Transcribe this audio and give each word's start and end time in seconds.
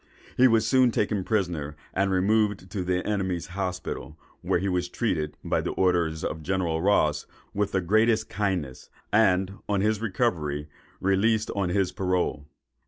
He 0.35 0.47
was 0.47 0.65
soon 0.65 0.89
after 0.89 0.95
taken 0.99 1.23
prisoner, 1.23 1.75
and 1.93 2.09
removed 2.09 2.71
to 2.71 2.83
the 2.83 3.05
enemy's 3.05 3.45
hospital, 3.49 4.17
where 4.41 4.57
he 4.57 4.67
was 4.67 4.89
treated, 4.89 5.37
by 5.43 5.61
the 5.61 5.73
orders 5.73 6.23
of 6.23 6.41
General 6.41 6.81
Ross, 6.81 7.27
with 7.53 7.71
the 7.71 7.81
greatest 7.81 8.27
kindness; 8.27 8.89
and, 9.13 9.59
on 9.69 9.81
his 9.81 10.01
recovery, 10.01 10.67
released 11.01 11.51
on 11.51 11.69
his 11.69 11.91
parole. 11.91 12.47